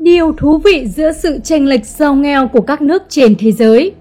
Điều 0.00 0.32
thú 0.32 0.58
vị 0.58 0.88
giữa 0.88 1.12
sự 1.12 1.38
chênh 1.44 1.66
lệch 1.66 1.86
giàu 1.86 2.14
nghèo 2.14 2.48
của 2.48 2.60
các 2.60 2.82
nước 2.82 3.02
trên 3.08 3.34
thế 3.38 3.52
giới. 3.52 3.92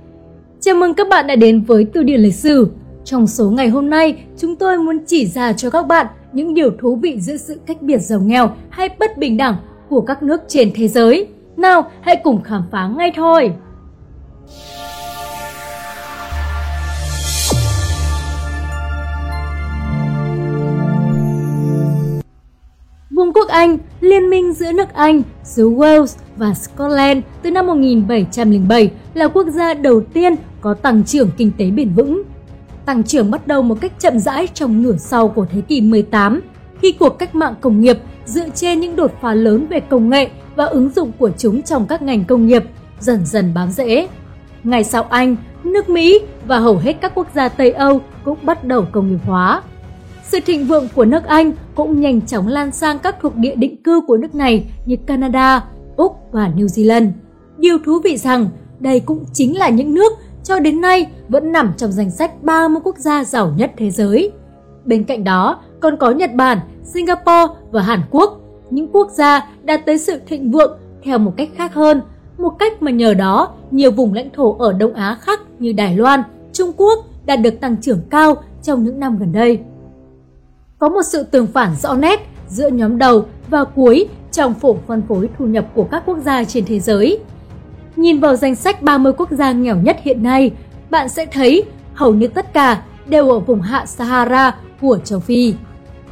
Chào 0.60 0.76
mừng 0.76 0.94
các 0.94 1.08
bạn 1.10 1.28
đã 1.28 1.36
đến 1.36 1.62
với 1.62 1.86
Từ 1.94 2.04
điển 2.04 2.20
lịch 2.20 2.36
sử. 2.36 2.72
Trong 3.04 3.28
số 3.28 3.50
ngày 3.50 3.70
hôm 3.70 3.90
nay, 3.90 4.24
chúng 4.38 4.56
tôi 4.56 4.78
muốn 4.78 5.00
chỉ 5.08 5.26
ra 5.26 5.54
cho 5.54 5.70
các 5.70 5.88
bạn 5.88 6.06
những 6.34 6.54
điều 6.54 6.72
thú 6.80 6.96
vị 6.96 7.20
giữa 7.20 7.38
sự 7.38 7.60
cách 7.66 7.82
biệt 7.82 7.98
giàu 7.98 8.20
nghèo 8.20 8.52
hay 8.70 8.90
bất 9.00 9.18
bình 9.18 9.38
đẳng 9.38 9.56
của 9.90 10.02
các 10.02 10.24
nước 10.24 10.42
trên 10.48 10.72
thế 10.76 10.88
giới. 10.88 11.28
Nào, 11.58 11.92
hãy 12.02 12.16
cùng 12.24 12.44
khám 12.44 12.64
phá 12.72 12.88
ngay 12.98 13.12
thôi! 13.16 13.52
Anh, 23.50 23.78
liên 24.02 24.30
minh 24.30 24.54
giữa 24.54 24.72
nước 24.72 24.94
Anh, 24.94 25.22
xứ 25.44 25.70
Wales 25.70 26.18
và 26.38 26.54
Scotland 26.54 27.20
từ 27.42 27.52
năm 27.52 27.68
1707 27.68 28.92
là 29.14 29.28
quốc 29.28 29.48
gia 29.48 29.74
đầu 29.74 30.02
tiên 30.02 30.36
có 30.62 30.74
tăng 30.74 31.04
trưởng 31.04 31.30
kinh 31.38 31.52
tế 31.58 31.66
bền 31.66 31.94
vững. 31.94 32.24
Tăng 32.86 33.04
trưởng 33.04 33.32
bắt 33.32 33.48
đầu 33.48 33.62
một 33.62 33.78
cách 33.82 33.92
chậm 34.00 34.20
rãi 34.20 34.48
trong 34.48 34.82
nửa 34.82 34.96
sau 34.98 35.28
của 35.28 35.46
thế 35.52 35.62
kỷ 35.62 35.82
18, 35.82 36.42
khi 36.82 36.92
cuộc 36.92 37.10
cách 37.10 37.36
mạng 37.36 37.56
công 37.62 37.82
nghiệp 37.82 37.98
dựa 38.26 38.50
trên 38.56 38.80
những 38.80 38.96
đột 38.96 39.12
phá 39.22 39.34
lớn 39.34 39.68
về 39.70 39.80
công 39.80 40.10
nghệ 40.10 40.30
và 40.56 40.66
ứng 40.66 40.90
dụng 40.90 41.12
của 41.18 41.32
chúng 41.38 41.62
trong 41.62 41.88
các 41.88 42.02
ngành 42.02 42.26
công 42.26 42.48
nghiệp 42.48 42.64
dần 43.00 43.26
dần 43.26 43.54
bám 43.54 43.72
rễ. 43.72 44.08
Ngày 44.64 44.84
sau 44.84 45.04
Anh, 45.04 45.36
nước 45.64 45.90
Mỹ 45.90 46.20
và 46.48 46.60
hầu 46.60 46.78
hết 46.78 46.94
các 47.02 47.12
quốc 47.16 47.28
gia 47.36 47.50
Tây 47.50 47.72
Âu 47.72 48.02
cũng 48.26 48.38
bắt 48.44 48.64
đầu 48.64 48.86
công 48.92 49.12
nghiệp 49.12 49.20
hóa. 49.26 49.62
Sự 50.32 50.40
thịnh 50.46 50.66
vượng 50.66 50.88
của 50.96 51.06
nước 51.06 51.24
Anh 51.24 51.52
cũng 51.76 52.02
nhanh 52.02 52.22
chóng 52.22 52.48
lan 52.48 52.72
sang 52.72 53.00
các 53.00 53.16
thuộc 53.22 53.36
địa 53.36 53.56
định 53.56 53.84
cư 53.84 54.02
của 54.08 54.18
nước 54.18 54.36
này 54.36 54.66
như 54.86 54.96
Canada, 55.06 55.64
Úc 55.96 56.18
và 56.32 56.52
New 56.56 56.66
Zealand. 56.66 57.12
Điều 57.58 57.78
thú 57.86 58.00
vị 58.04 58.18
rằng 58.18 58.50
đây 58.80 59.00
cũng 59.00 59.26
chính 59.34 59.58
là 59.58 59.70
những 59.70 59.94
nước 59.94 60.12
cho 60.44 60.60
đến 60.60 60.82
nay 60.82 61.08
vẫn 61.30 61.52
nằm 61.52 61.74
trong 61.78 61.92
danh 61.92 62.12
sách 62.12 62.44
30 62.44 62.82
quốc 62.84 62.98
gia 62.98 63.24
giàu 63.24 63.54
nhất 63.58 63.72
thế 63.78 63.92
giới. 63.92 64.32
Bên 64.86 65.04
cạnh 65.04 65.24
đó 65.24 65.62
còn 65.80 65.98
có 65.98 66.12
Nhật 66.12 66.34
Bản, 66.36 66.60
Singapore 66.84 67.54
và 67.72 67.82
Hàn 67.82 68.02
Quốc, 68.12 68.42
những 68.70 68.88
quốc 68.92 69.12
gia 69.12 69.50
đạt 69.64 69.86
tới 69.86 69.98
sự 69.98 70.20
thịnh 70.28 70.52
vượng 70.52 70.78
theo 71.04 71.18
một 71.18 71.34
cách 71.38 71.50
khác 71.56 71.74
hơn, 71.74 72.02
một 72.38 72.54
cách 72.60 72.82
mà 72.82 72.92
nhờ 72.92 73.14
đó 73.14 73.54
nhiều 73.72 73.92
vùng 73.92 74.14
lãnh 74.14 74.30
thổ 74.30 74.58
ở 74.60 74.74
Đông 74.74 74.94
Á 74.94 75.18
khác 75.22 75.40
như 75.60 75.74
Đài 75.74 75.98
Loan, 75.98 76.24
Trung 76.54 76.72
Quốc 76.78 77.06
đạt 77.26 77.42
được 77.42 77.62
tăng 77.62 77.78
trưởng 77.82 78.02
cao 78.10 78.36
trong 78.64 78.84
những 78.84 79.00
năm 79.00 79.18
gần 79.20 79.32
đây 79.32 79.60
có 80.80 80.90
một 80.90 81.02
sự 81.04 81.24
tương 81.24 81.48
phản 81.48 81.76
rõ 81.76 81.96
nét 81.96 82.20
giữa 82.48 82.70
nhóm 82.70 82.98
đầu 82.98 83.26
và 83.50 83.64
cuối 83.64 84.08
trong 84.32 84.54
phổ 84.54 84.78
phân 84.88 85.02
phối 85.08 85.30
thu 85.38 85.46
nhập 85.46 85.66
của 85.74 85.84
các 85.84 86.04
quốc 86.06 86.18
gia 86.26 86.44
trên 86.44 86.66
thế 86.66 86.80
giới. 86.80 87.20
Nhìn 87.96 88.20
vào 88.20 88.36
danh 88.36 88.56
sách 88.56 88.82
30 88.82 89.14
quốc 89.18 89.32
gia 89.32 89.52
nghèo 89.52 89.76
nhất 89.76 89.98
hiện 90.04 90.24
nay, 90.24 90.52
bạn 90.90 91.10
sẽ 91.10 91.26
thấy 91.26 91.64
hầu 91.94 92.14
như 92.14 92.28
tất 92.28 92.54
cả 92.54 92.82
đều 93.08 93.30
ở 93.30 93.40
vùng 93.40 93.62
hạ 93.62 93.86
Sahara 93.86 94.56
của 94.82 94.98
châu 95.04 95.20
Phi. 95.20 95.54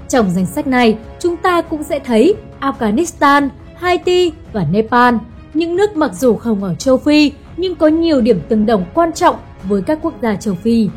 Trong 0.09 0.29
danh 0.29 0.45
sách 0.45 0.67
này, 0.67 0.97
chúng 1.19 1.37
ta 1.37 1.61
cũng 1.61 1.83
sẽ 1.83 1.99
thấy 1.99 2.35
Afghanistan, 2.59 3.49
Haiti 3.75 4.31
và 4.53 4.65
Nepal, 4.71 5.15
những 5.53 5.75
nước 5.75 5.97
mặc 5.97 6.11
dù 6.13 6.35
không 6.35 6.63
ở 6.63 6.75
châu 6.75 6.97
Phi 6.97 7.31
nhưng 7.57 7.75
có 7.75 7.87
nhiều 7.87 8.21
điểm 8.21 8.41
tương 8.49 8.65
đồng 8.65 8.85
quan 8.93 9.13
trọng 9.13 9.35
với 9.63 9.81
các 9.81 9.99
quốc 10.01 10.13
gia 10.21 10.35
châu 10.35 10.55
Phi. 10.55 10.89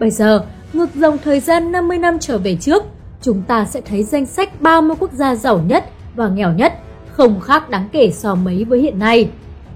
Bây 0.00 0.10
giờ, 0.10 0.46
ngược 0.72 0.94
dòng 0.94 1.18
thời 1.24 1.40
gian 1.40 1.72
50 1.72 1.98
năm 1.98 2.18
trở 2.18 2.38
về 2.38 2.56
trước, 2.60 2.84
chúng 3.24 3.42
ta 3.42 3.64
sẽ 3.64 3.80
thấy 3.80 4.02
danh 4.02 4.26
sách 4.26 4.60
30 4.60 4.96
quốc 5.00 5.12
gia 5.12 5.34
giàu 5.34 5.60
nhất 5.66 5.84
và 6.14 6.28
nghèo 6.28 6.52
nhất 6.52 6.72
không 7.10 7.40
khác 7.40 7.70
đáng 7.70 7.88
kể 7.92 8.10
so 8.10 8.34
mấy 8.34 8.64
với 8.64 8.80
hiện 8.80 8.98
nay. 8.98 9.28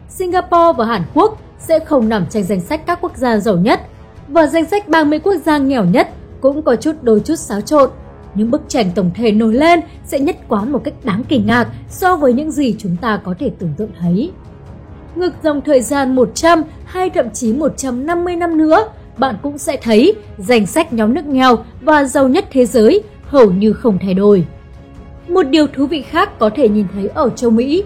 Singapore 0.08 0.72
và 0.76 0.84
Hàn 0.84 1.02
Quốc 1.14 1.38
sẽ 1.58 1.78
không 1.78 2.08
nằm 2.08 2.26
trong 2.30 2.42
danh 2.42 2.60
sách 2.60 2.86
các 2.86 2.98
quốc 3.00 3.16
gia 3.16 3.36
giàu 3.36 3.56
nhất 3.56 3.80
và 4.28 4.46
danh 4.46 4.64
sách 4.64 4.88
30 4.88 5.18
quốc 5.18 5.34
gia 5.46 5.58
nghèo 5.58 5.84
nhất 5.84 6.08
cũng 6.40 6.62
có 6.62 6.76
chút 6.76 6.92
đôi 7.02 7.20
chút 7.20 7.34
xáo 7.34 7.60
trộn. 7.60 7.90
Những 8.34 8.50
bức 8.50 8.62
tranh 8.68 8.90
tổng 8.94 9.10
thể 9.14 9.32
nổi 9.32 9.54
lên 9.54 9.80
sẽ 10.04 10.20
nhất 10.20 10.36
quán 10.48 10.72
một 10.72 10.80
cách 10.84 10.94
đáng 11.04 11.22
kinh 11.28 11.46
ngạc 11.46 11.68
so 11.88 12.16
với 12.16 12.32
những 12.32 12.50
gì 12.50 12.76
chúng 12.78 12.96
ta 12.96 13.20
có 13.24 13.34
thể 13.38 13.50
tưởng 13.58 13.72
tượng 13.76 13.90
thấy. 14.00 14.30
Ngược 15.16 15.32
dòng 15.42 15.60
thời 15.60 15.80
gian 15.80 16.14
100 16.14 16.62
hay 16.84 17.10
thậm 17.10 17.30
chí 17.30 17.52
150 17.52 18.36
năm 18.36 18.58
nữa, 18.58 18.88
bạn 19.18 19.34
cũng 19.42 19.58
sẽ 19.58 19.76
thấy 19.76 20.14
danh 20.38 20.66
sách 20.66 20.92
nhóm 20.92 21.14
nước 21.14 21.26
nghèo 21.26 21.56
và 21.80 22.04
giàu 22.04 22.28
nhất 22.28 22.44
thế 22.50 22.66
giới 22.66 23.02
hầu 23.28 23.50
như 23.50 23.72
không 23.72 23.98
thay 24.02 24.14
đổi. 24.14 24.44
Một 25.28 25.42
điều 25.42 25.66
thú 25.66 25.86
vị 25.86 26.02
khác 26.02 26.38
có 26.38 26.50
thể 26.50 26.68
nhìn 26.68 26.86
thấy 26.94 27.08
ở 27.14 27.28
châu 27.28 27.50
Mỹ. 27.50 27.82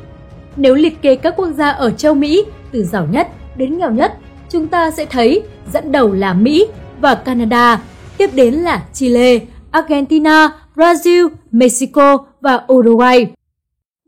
Nếu 0.56 0.74
liệt 0.74 1.02
kê 1.02 1.16
các 1.16 1.34
quốc 1.36 1.48
gia 1.48 1.70
ở 1.70 1.90
châu 1.90 2.14
Mỹ 2.14 2.44
từ 2.72 2.84
giàu 2.84 3.06
nhất 3.10 3.28
đến 3.56 3.78
nghèo 3.78 3.90
nhất, 3.90 4.12
chúng 4.48 4.68
ta 4.68 4.90
sẽ 4.90 5.04
thấy 5.04 5.42
dẫn 5.72 5.92
đầu 5.92 6.12
là 6.12 6.34
Mỹ 6.34 6.66
và 7.00 7.14
Canada, 7.14 7.82
tiếp 8.18 8.30
đến 8.34 8.54
là 8.54 8.82
Chile, 8.92 9.38
Argentina, 9.70 10.48
Brazil, 10.76 11.28
Mexico 11.50 12.18
và 12.40 12.60
Uruguay. 12.72 13.26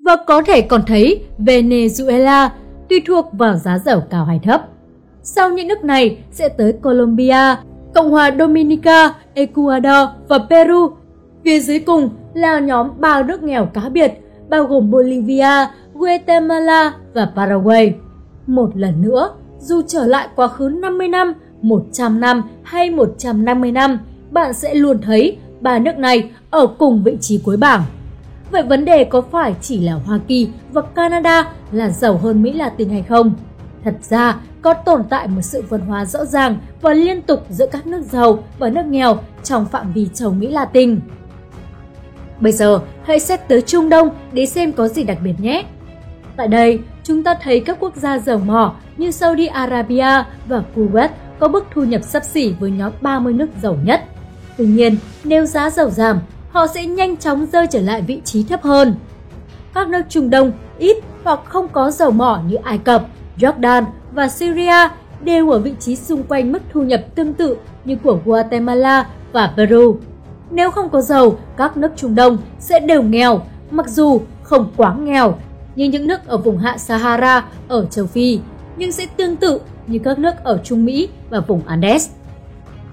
Và 0.05 0.17
có 0.27 0.43
thể 0.43 0.61
còn 0.61 0.83
thấy 0.87 1.25
Venezuela 1.39 2.49
tùy 2.89 3.03
thuộc 3.07 3.27
vào 3.33 3.57
giá 3.57 3.79
dầu 3.79 4.03
cao 4.11 4.25
hay 4.25 4.41
thấp. 4.43 4.63
Sau 5.23 5.51
những 5.51 5.69
nước 5.69 5.85
này 5.85 6.19
sẽ 6.31 6.49
tới 6.49 6.73
Colombia, 6.83 7.57
Cộng 7.95 8.11
hòa 8.11 8.31
Dominica, 8.39 9.15
Ecuador 9.35 10.09
và 10.29 10.39
Peru 10.51 10.91
Phía 11.45 11.61
dưới 11.61 11.79
cùng 11.79 12.11
là 12.35 12.59
nhóm 12.59 12.91
ba 12.99 13.23
nước 13.23 13.43
nghèo 13.43 13.67
cá 13.67 13.89
biệt, 13.89 14.13
bao 14.49 14.65
gồm 14.65 14.91
Bolivia, 14.91 15.67
Guatemala 15.95 16.95
và 17.15 17.29
Paraguay. 17.37 17.95
Một 18.47 18.77
lần 18.77 19.03
nữa, 19.03 19.31
dù 19.59 19.83
trở 19.89 20.07
lại 20.07 20.29
quá 20.37 20.49
khứ 20.49 20.69
50 20.81 21.09
năm, 21.09 21.33
100 21.63 22.21
năm 22.21 22.43
hay 22.63 22.91
150 22.91 23.73
năm, 23.73 23.99
bạn 24.31 24.53
sẽ 24.53 24.75
luôn 24.75 24.99
thấy 25.03 25.37
ba 25.61 25.79
nước 25.79 25.99
này 25.99 26.31
ở 26.51 26.67
cùng 26.67 27.03
vị 27.05 27.17
trí 27.21 27.41
cuối 27.45 27.57
bảng. 27.57 27.83
Vậy 28.51 28.63
vấn 28.63 28.85
đề 28.85 29.05
có 29.05 29.21
phải 29.21 29.55
chỉ 29.61 29.81
là 29.81 29.95
Hoa 29.95 30.19
Kỳ 30.29 30.49
và 30.73 30.83
Canada 30.83 31.53
là 31.73 31.91
giàu 31.91 32.17
hơn 32.17 32.43
Mỹ 32.43 32.53
Latin 32.53 32.89
hay 32.89 33.03
không? 33.03 33.33
Thật 33.85 33.95
ra, 34.03 34.37
có 34.63 34.75
tồn 34.75 35.05
tại 35.11 35.29
một 35.29 35.43
sự 35.43 35.63
phân 35.69 35.81
hóa 35.81 36.05
rõ 36.05 36.25
ràng 36.25 36.57
và 36.81 36.93
liên 36.93 37.23
tục 37.23 37.47
giữa 37.51 37.67
các 37.67 37.87
nước 37.87 38.03
giàu 38.11 38.39
và 38.59 38.71
nước 38.71 38.87
nghèo 38.87 39.17
trong 39.43 39.67
phạm 39.67 39.93
vi 39.93 40.09
châu 40.15 40.31
Mỹ 40.31 40.47
Latin. 40.47 41.01
Bây 42.41 42.53
giờ, 42.53 42.81
hãy 43.03 43.21
xét 43.21 43.49
tới 43.49 43.63
Trung 43.63 43.89
Đông 43.89 44.09
để 44.33 44.47
xem 44.47 44.73
có 44.73 44.89
gì 44.89 45.05
đặc 45.05 45.19
biệt 45.25 45.35
nhé. 45.39 45.65
Tại 46.37 46.49
đây, 46.49 46.79
chúng 47.05 47.23
ta 47.23 47.35
thấy 47.43 47.61
các 47.61 47.77
quốc 47.81 47.97
gia 47.97 48.19
dầu 48.19 48.39
mỏ 48.39 48.75
như 48.97 49.11
Saudi 49.11 49.47
Arabia 49.47 50.25
và 50.47 50.63
Kuwait 50.77 51.09
có 51.39 51.49
mức 51.49 51.65
thu 51.71 51.85
nhập 51.85 52.03
sấp 52.05 52.25
xỉ 52.25 52.55
với 52.61 52.71
nhóm 52.71 52.93
30 53.01 53.33
nước 53.33 53.49
giàu 53.63 53.77
nhất. 53.85 54.05
Tuy 54.57 54.67
nhiên, 54.67 54.97
nếu 55.25 55.47
giá 55.47 55.71
dầu 55.71 55.91
giảm, 55.91 56.21
họ 56.51 56.67
sẽ 56.67 56.87
nhanh 56.87 57.17
chóng 57.17 57.47
rơi 57.53 57.67
trở 57.71 57.81
lại 57.81 58.03
vị 58.03 58.21
trí 58.25 58.45
thấp 58.45 58.63
hơn. 58.63 58.95
Các 59.75 59.89
nước 59.89 60.03
Trung 60.09 60.31
Đông 60.31 60.53
ít 60.79 60.97
hoặc 61.25 61.41
không 61.45 61.69
có 61.69 61.91
dầu 61.91 62.11
mỏ 62.11 62.41
như 62.49 62.57
Ai 62.57 62.79
Cập, 62.79 63.07
Jordan 63.39 63.85
và 64.13 64.29
Syria 64.29 64.89
đều 65.21 65.51
ở 65.51 65.59
vị 65.59 65.75
trí 65.81 65.97
xung 65.97 66.23
quanh 66.23 66.53
mức 66.53 66.63
thu 66.73 66.83
nhập 66.83 67.01
tương 67.15 67.35
tự 67.35 67.57
như 67.85 67.97
của 68.03 68.19
Guatemala 68.25 69.07
và 69.33 69.53
Peru. 69.57 69.97
Nếu 70.55 70.71
không 70.71 70.91
có 70.91 71.01
dầu, 71.01 71.39
các 71.57 71.77
nước 71.77 71.93
Trung 71.97 72.15
Đông 72.15 72.39
sẽ 72.59 72.81
đều 72.81 73.03
nghèo, 73.03 73.43
mặc 73.71 73.89
dù 73.89 74.21
không 74.43 74.73
quá 74.77 74.95
nghèo 74.95 75.39
như 75.77 75.85
những 75.85 76.07
nước 76.07 76.27
ở 76.27 76.37
vùng 76.37 76.59
hạ 76.59 76.79
Sahara 76.79 77.45
ở 77.69 77.87
châu 77.91 78.07
Phi, 78.07 78.41
nhưng 78.77 78.93
sẽ 78.93 79.07
tương 79.17 79.37
tự 79.37 79.61
như 79.87 79.99
các 79.99 80.19
nước 80.19 80.33
ở 80.45 80.61
Trung 80.65 80.85
Mỹ 80.85 81.09
và 81.31 81.41
vùng 81.41 81.63
Andes. 81.67 82.11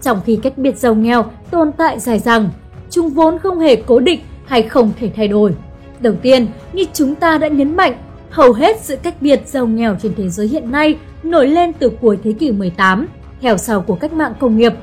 Trong 0.02 0.22
khi 0.26 0.40
cách 0.44 0.58
biệt 0.58 0.78
giàu 0.78 0.96
nghèo 0.96 1.26
tồn 1.52 1.72
tại 1.72 2.00
dài 2.00 2.20
dẳng, 2.20 2.50
chúng 2.90 3.10
vốn 3.10 3.40
không 3.40 3.60
hề 3.60 3.76
cố 3.76 4.00
định 4.00 4.20
hay 4.46 4.62
không 4.64 4.92
thể 5.00 5.12
thay 5.16 5.28
đổi. 5.28 5.56
Đầu 6.00 6.14
tiên, 6.22 6.48
như 6.74 6.86
chúng 6.94 7.16
ta 7.16 7.38
đã 7.38 7.48
nhấn 7.48 7.76
mạnh, 7.76 7.94
hầu 8.30 8.54
hết 8.54 8.80
sự 8.82 8.96
cách 8.96 9.16
biệt 9.22 9.42
giàu 9.46 9.68
nghèo 9.68 9.96
trên 10.02 10.14
thế 10.18 10.30
giới 10.30 10.48
hiện 10.48 10.72
nay 10.72 10.98
nổi 11.24 11.48
lên 11.48 11.74
từ 11.74 11.92
cuối 12.02 12.18
thế 12.24 12.32
kỷ 12.32 12.52
18, 12.52 13.08
theo 13.42 13.58
sau 13.58 13.82
của 13.82 13.96
cách 13.96 14.14
mạng 14.14 14.34
công 14.40 14.58
nghiệp. 14.58 14.74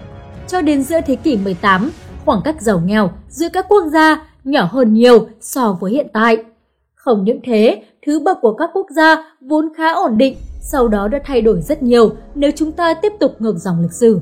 Cho 0.48 0.62
đến 0.62 0.82
giữa 0.82 1.00
thế 1.00 1.16
kỷ 1.16 1.36
18, 1.36 1.90
khoảng 2.28 2.42
cách 2.42 2.62
giàu 2.62 2.82
nghèo 2.84 3.10
giữa 3.28 3.48
các 3.52 3.66
quốc 3.68 3.84
gia 3.92 4.26
nhỏ 4.44 4.68
hơn 4.72 4.94
nhiều 4.94 5.26
so 5.40 5.78
với 5.80 5.92
hiện 5.92 6.06
tại. 6.12 6.36
Không 6.94 7.24
những 7.24 7.40
thế, 7.44 7.82
thứ 8.06 8.20
bậc 8.20 8.38
của 8.42 8.54
các 8.54 8.70
quốc 8.72 8.86
gia 8.90 9.16
vốn 9.40 9.68
khá 9.76 9.92
ổn 9.92 10.18
định, 10.18 10.36
sau 10.60 10.88
đó 10.88 11.08
đã 11.08 11.20
thay 11.24 11.40
đổi 11.40 11.60
rất 11.60 11.82
nhiều 11.82 12.10
nếu 12.34 12.50
chúng 12.56 12.72
ta 12.72 12.94
tiếp 12.94 13.12
tục 13.20 13.36
ngược 13.38 13.56
dòng 13.58 13.80
lịch 13.80 13.92
sử. 13.92 14.20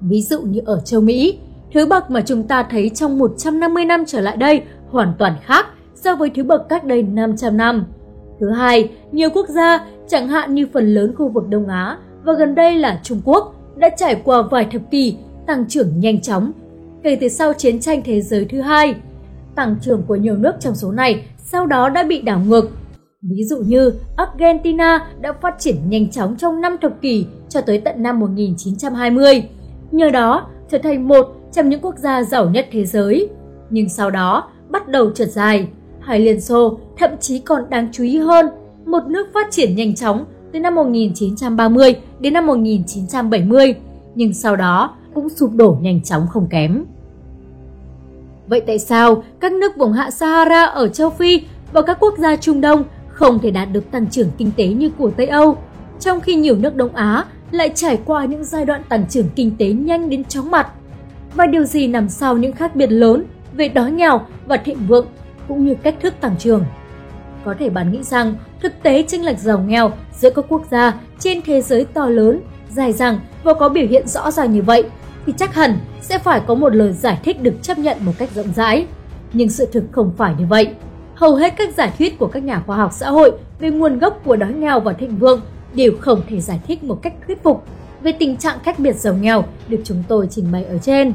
Ví 0.00 0.22
dụ 0.22 0.40
như 0.40 0.60
ở 0.66 0.80
châu 0.80 1.00
Mỹ, 1.00 1.38
thứ 1.74 1.86
bậc 1.86 2.10
mà 2.10 2.20
chúng 2.20 2.42
ta 2.42 2.62
thấy 2.62 2.88
trong 2.88 3.18
150 3.18 3.84
năm 3.84 4.04
trở 4.06 4.20
lại 4.20 4.36
đây 4.36 4.62
hoàn 4.90 5.12
toàn 5.18 5.36
khác 5.42 5.66
so 5.94 6.16
với 6.16 6.30
thứ 6.34 6.42
bậc 6.42 6.68
cách 6.68 6.84
đây 6.84 7.02
500 7.02 7.56
năm. 7.56 7.86
Thứ 8.40 8.50
hai, 8.50 8.90
nhiều 9.12 9.30
quốc 9.34 9.48
gia, 9.48 9.86
chẳng 10.08 10.28
hạn 10.28 10.54
như 10.54 10.66
phần 10.72 10.94
lớn 10.94 11.14
khu 11.18 11.28
vực 11.28 11.48
Đông 11.48 11.68
Á 11.68 11.98
và 12.24 12.32
gần 12.32 12.54
đây 12.54 12.78
là 12.78 13.00
Trung 13.02 13.20
Quốc, 13.24 13.54
đã 13.76 13.88
trải 13.96 14.22
qua 14.24 14.42
vài 14.42 14.68
thập 14.72 14.82
kỷ 14.90 15.16
tăng 15.46 15.68
trưởng 15.68 16.00
nhanh 16.00 16.20
chóng 16.20 16.52
kể 17.06 17.16
từ 17.20 17.28
sau 17.28 17.52
chiến 17.52 17.80
tranh 17.80 18.02
thế 18.04 18.20
giới 18.20 18.44
thứ 18.44 18.60
hai. 18.60 18.94
Tăng 19.54 19.76
trưởng 19.82 20.02
của 20.02 20.16
nhiều 20.16 20.36
nước 20.36 20.52
trong 20.60 20.74
số 20.74 20.92
này 20.92 21.26
sau 21.38 21.66
đó 21.66 21.88
đã 21.88 22.02
bị 22.02 22.22
đảo 22.22 22.40
ngược. 22.46 22.70
Ví 23.22 23.44
dụ 23.44 23.56
như 23.56 23.92
Argentina 24.16 25.06
đã 25.20 25.32
phát 25.32 25.54
triển 25.58 25.76
nhanh 25.88 26.10
chóng 26.10 26.36
trong 26.36 26.60
năm 26.60 26.76
thập 26.82 27.00
kỷ 27.00 27.26
cho 27.48 27.60
tới 27.60 27.78
tận 27.78 28.02
năm 28.02 28.20
1920. 28.20 29.48
Nhờ 29.90 30.10
đó, 30.10 30.46
trở 30.70 30.78
thành 30.78 31.08
một 31.08 31.26
trong 31.52 31.68
những 31.68 31.80
quốc 31.80 31.98
gia 31.98 32.22
giàu 32.22 32.50
nhất 32.50 32.68
thế 32.72 32.86
giới. 32.86 33.28
Nhưng 33.70 33.88
sau 33.88 34.10
đó, 34.10 34.50
bắt 34.68 34.88
đầu 34.88 35.10
trượt 35.10 35.28
dài. 35.28 35.68
Hay 36.00 36.20
Liên 36.20 36.40
Xô 36.40 36.78
thậm 36.98 37.10
chí 37.20 37.38
còn 37.38 37.70
đáng 37.70 37.88
chú 37.92 38.04
ý 38.04 38.18
hơn, 38.18 38.46
một 38.86 39.02
nước 39.06 39.26
phát 39.34 39.50
triển 39.50 39.76
nhanh 39.76 39.94
chóng 39.94 40.24
từ 40.52 40.60
năm 40.60 40.74
1930 40.74 41.94
đến 42.20 42.32
năm 42.32 42.46
1970, 42.46 43.74
nhưng 44.14 44.34
sau 44.34 44.56
đó 44.56 44.96
cũng 45.14 45.28
sụp 45.28 45.50
đổ 45.52 45.76
nhanh 45.80 46.02
chóng 46.02 46.26
không 46.28 46.48
kém. 46.50 46.84
Vậy 48.46 48.60
tại 48.60 48.78
sao 48.78 49.22
các 49.40 49.52
nước 49.52 49.76
vùng 49.76 49.92
hạ 49.92 50.10
Sahara 50.10 50.64
ở 50.64 50.88
châu 50.88 51.10
Phi 51.10 51.42
và 51.72 51.82
các 51.82 51.96
quốc 52.00 52.18
gia 52.18 52.36
Trung 52.36 52.60
Đông 52.60 52.84
không 53.08 53.38
thể 53.38 53.50
đạt 53.50 53.68
được 53.72 53.90
tăng 53.90 54.06
trưởng 54.10 54.30
kinh 54.38 54.50
tế 54.56 54.66
như 54.66 54.90
của 54.98 55.10
Tây 55.10 55.26
Âu, 55.26 55.56
trong 56.00 56.20
khi 56.20 56.34
nhiều 56.34 56.56
nước 56.56 56.76
Đông 56.76 56.94
Á 56.94 57.24
lại 57.50 57.72
trải 57.74 57.98
qua 58.04 58.24
những 58.24 58.44
giai 58.44 58.64
đoạn 58.64 58.82
tăng 58.88 59.06
trưởng 59.08 59.28
kinh 59.36 59.56
tế 59.58 59.66
nhanh 59.66 60.10
đến 60.10 60.24
chóng 60.24 60.50
mặt? 60.50 60.68
Và 61.34 61.46
điều 61.46 61.64
gì 61.64 61.86
nằm 61.86 62.08
sau 62.08 62.36
những 62.36 62.52
khác 62.52 62.76
biệt 62.76 62.92
lớn 62.92 63.24
về 63.52 63.68
đói 63.68 63.90
nghèo 63.90 64.20
và 64.46 64.56
thịnh 64.56 64.78
vượng 64.86 65.06
cũng 65.48 65.66
như 65.66 65.74
cách 65.82 65.94
thức 66.00 66.14
tăng 66.20 66.36
trưởng? 66.38 66.64
Có 67.44 67.54
thể 67.58 67.70
bạn 67.70 67.92
nghĩ 67.92 68.02
rằng 68.02 68.34
thực 68.62 68.72
tế 68.82 69.02
chênh 69.02 69.24
lệch 69.24 69.38
giàu 69.38 69.58
nghèo 69.58 69.92
giữa 70.18 70.30
các 70.30 70.44
quốc 70.48 70.62
gia 70.70 70.94
trên 71.18 71.42
thế 71.42 71.60
giới 71.60 71.84
to 71.84 72.06
lớn, 72.06 72.40
dài 72.70 72.92
dẳng 72.92 73.18
và 73.42 73.54
có 73.54 73.68
biểu 73.68 73.86
hiện 73.86 74.08
rõ 74.08 74.30
ràng 74.30 74.52
như 74.52 74.62
vậy 74.62 74.84
thì 75.26 75.32
chắc 75.36 75.54
hẳn 75.54 75.78
sẽ 76.00 76.18
phải 76.18 76.40
có 76.46 76.54
một 76.54 76.74
lời 76.74 76.92
giải 76.92 77.18
thích 77.24 77.42
được 77.42 77.54
chấp 77.62 77.78
nhận 77.78 77.96
một 78.00 78.12
cách 78.18 78.28
rộng 78.34 78.52
rãi. 78.56 78.86
Nhưng 79.32 79.48
sự 79.48 79.66
thực 79.72 79.84
không 79.92 80.12
phải 80.16 80.34
như 80.38 80.46
vậy. 80.46 80.74
Hầu 81.14 81.34
hết 81.34 81.54
các 81.56 81.74
giả 81.74 81.92
thuyết 81.98 82.18
của 82.18 82.26
các 82.26 82.44
nhà 82.44 82.62
khoa 82.66 82.76
học 82.76 82.90
xã 82.92 83.10
hội 83.10 83.32
về 83.58 83.70
nguồn 83.70 83.98
gốc 83.98 84.20
của 84.24 84.36
đói 84.36 84.52
nghèo 84.52 84.80
và 84.80 84.92
thịnh 84.92 85.16
vượng 85.16 85.40
đều 85.74 85.92
không 86.00 86.22
thể 86.28 86.40
giải 86.40 86.60
thích 86.66 86.84
một 86.84 87.02
cách 87.02 87.14
thuyết 87.26 87.42
phục 87.42 87.64
về 88.02 88.12
tình 88.12 88.36
trạng 88.36 88.58
cách 88.64 88.78
biệt 88.78 88.96
giàu 88.96 89.14
nghèo 89.14 89.44
được 89.68 89.80
chúng 89.84 90.02
tôi 90.08 90.26
trình 90.30 90.52
bày 90.52 90.64
ở 90.64 90.78
trên. 90.78 91.12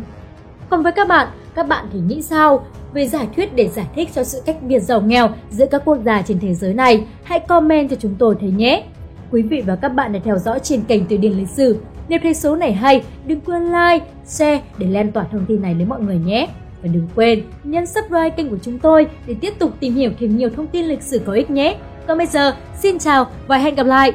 Còn 0.69 0.83
với 0.83 0.91
các 0.91 1.07
bạn, 1.07 1.27
các 1.55 1.67
bạn 1.67 1.85
thì 1.93 1.99
nghĩ 1.99 2.21
sao 2.21 2.65
về 2.93 3.07
giải 3.07 3.27
thuyết 3.35 3.55
để 3.55 3.69
giải 3.69 3.87
thích 3.95 4.09
cho 4.15 4.23
sự 4.23 4.41
cách 4.45 4.57
biệt 4.61 4.79
giàu 4.79 5.01
nghèo 5.01 5.29
giữa 5.49 5.65
các 5.65 5.81
quốc 5.85 5.97
gia 6.05 6.21
trên 6.21 6.39
thế 6.39 6.53
giới 6.53 6.73
này? 6.73 7.07
Hãy 7.23 7.39
comment 7.39 7.89
cho 7.89 7.95
chúng 7.99 8.15
tôi 8.19 8.35
thấy 8.39 8.51
nhé! 8.51 8.83
Quý 9.31 9.41
vị 9.41 9.63
và 9.65 9.75
các 9.75 9.89
bạn 9.89 10.13
đã 10.13 10.19
theo 10.23 10.37
dõi 10.37 10.59
trên 10.63 10.81
kênh 10.81 11.05
Từ 11.05 11.17
điển 11.17 11.31
lịch 11.31 11.49
sử 11.49 11.77
nếu 12.09 12.19
thấy 12.23 12.33
số 12.33 12.55
này 12.55 12.73
hay, 12.73 13.03
đừng 13.25 13.41
quên 13.41 13.63
like, 13.63 14.05
share 14.25 14.61
để 14.77 14.87
lan 14.87 15.11
tỏa 15.11 15.23
thông 15.31 15.45
tin 15.45 15.61
này 15.61 15.73
đến 15.73 15.89
mọi 15.89 16.01
người 16.01 16.17
nhé. 16.25 16.47
Và 16.81 16.89
đừng 16.93 17.07
quên 17.15 17.43
nhấn 17.63 17.85
subscribe 17.85 18.29
kênh 18.29 18.49
của 18.49 18.57
chúng 18.61 18.79
tôi 18.79 19.07
để 19.27 19.35
tiếp 19.41 19.53
tục 19.59 19.71
tìm 19.79 19.93
hiểu 19.93 20.11
thêm 20.19 20.37
nhiều 20.37 20.49
thông 20.55 20.67
tin 20.67 20.85
lịch 20.85 21.01
sử 21.01 21.21
có 21.25 21.33
ích 21.33 21.49
nhé. 21.49 21.77
Còn 22.07 22.17
bây 22.17 22.27
giờ, 22.27 22.55
xin 22.79 22.99
chào 22.99 23.27
và 23.47 23.57
hẹn 23.57 23.75
gặp 23.75 23.85
lại! 23.85 24.11